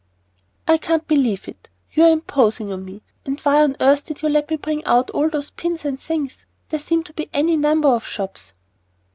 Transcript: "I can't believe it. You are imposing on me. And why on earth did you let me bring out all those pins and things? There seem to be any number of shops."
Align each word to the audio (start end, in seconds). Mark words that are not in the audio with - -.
"I 0.67 0.79
can't 0.79 1.07
believe 1.07 1.47
it. 1.47 1.69
You 1.93 2.05
are 2.05 2.11
imposing 2.11 2.71
on 2.73 2.83
me. 2.83 3.03
And 3.23 3.39
why 3.41 3.61
on 3.61 3.75
earth 3.79 4.03
did 4.07 4.23
you 4.23 4.29
let 4.29 4.49
me 4.49 4.57
bring 4.57 4.83
out 4.85 5.11
all 5.11 5.29
those 5.29 5.51
pins 5.51 5.85
and 5.85 5.99
things? 6.01 6.37
There 6.69 6.79
seem 6.79 7.03
to 7.03 7.13
be 7.13 7.29
any 7.33 7.55
number 7.55 7.89
of 7.89 8.03
shops." 8.07 8.51